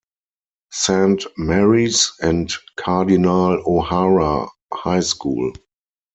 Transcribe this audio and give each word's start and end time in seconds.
Saint 0.71 1.27
Mary's 1.37 2.13
and 2.23 2.51
Cardinal 2.75 3.61
O'Hara 3.67 4.47
High 4.73 5.01
School. 5.01 5.51